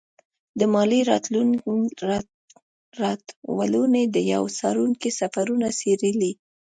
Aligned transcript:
د 0.59 0.61
مالیې 0.73 1.01
راټولونې 3.03 4.03
د 4.15 4.17
یوه 4.31 4.49
څارونکي 4.57 5.09
سفرونه 5.19 5.67
څېړلي. 5.79 6.31